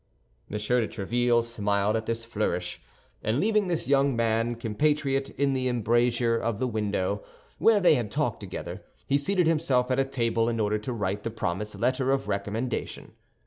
[0.49, 0.57] M.
[0.57, 2.81] de Tréville smiled at this flourish;
[3.21, 7.23] and leaving his young man compatriot in the embrasure of the window,
[7.59, 11.21] where they had talked together, he seated himself at a table in order to write
[11.21, 13.11] the promised letter of recommendation.